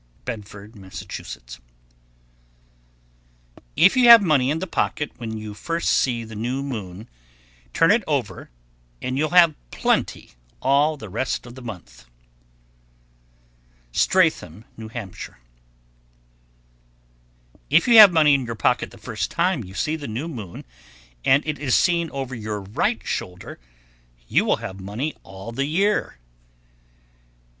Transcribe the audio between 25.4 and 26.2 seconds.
the year.